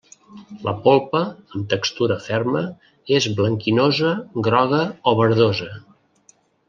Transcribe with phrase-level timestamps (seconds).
[0.67, 1.19] La polpa,
[1.59, 2.63] amb textura ferma,
[3.19, 4.15] és blanquinosa,
[4.49, 4.81] groga
[5.13, 5.69] o verdosa.